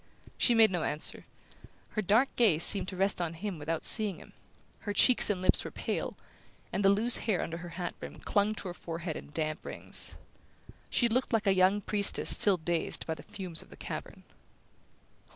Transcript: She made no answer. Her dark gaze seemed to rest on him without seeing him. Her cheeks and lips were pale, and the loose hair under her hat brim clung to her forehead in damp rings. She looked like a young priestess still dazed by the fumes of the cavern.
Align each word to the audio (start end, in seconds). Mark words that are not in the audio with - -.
She 0.35 0.55
made 0.55 0.71
no 0.71 0.81
answer. 0.81 1.25
Her 1.89 2.01
dark 2.01 2.35
gaze 2.35 2.63
seemed 2.63 2.87
to 2.87 2.95
rest 2.95 3.21
on 3.21 3.35
him 3.35 3.59
without 3.59 3.85
seeing 3.85 4.17
him. 4.17 4.33
Her 4.79 4.93
cheeks 4.93 5.29
and 5.29 5.43
lips 5.43 5.63
were 5.63 5.69
pale, 5.69 6.17
and 6.73 6.83
the 6.83 6.89
loose 6.89 7.17
hair 7.17 7.39
under 7.43 7.57
her 7.57 7.69
hat 7.77 7.93
brim 7.99 8.17
clung 8.17 8.55
to 8.55 8.67
her 8.69 8.73
forehead 8.73 9.15
in 9.15 9.29
damp 9.31 9.63
rings. 9.63 10.15
She 10.89 11.07
looked 11.07 11.33
like 11.33 11.45
a 11.45 11.53
young 11.53 11.81
priestess 11.81 12.31
still 12.31 12.57
dazed 12.57 13.05
by 13.05 13.13
the 13.13 13.21
fumes 13.21 13.61
of 13.61 13.69
the 13.69 13.77
cavern. 13.77 14.23